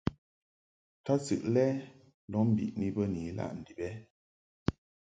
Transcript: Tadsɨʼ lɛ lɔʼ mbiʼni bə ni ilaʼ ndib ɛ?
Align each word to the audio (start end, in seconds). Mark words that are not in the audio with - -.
Tadsɨʼ 1.05 1.43
lɛ 1.53 1.65
lɔʼ 2.31 2.43
mbiʼni 2.49 2.87
bə 2.95 3.03
ni 3.13 3.19
ilaʼ 3.29 3.51
ndib 3.59 3.79
ɛ? 3.87 3.89